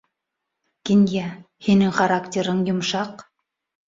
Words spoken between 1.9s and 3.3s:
характерың йомшаҡ.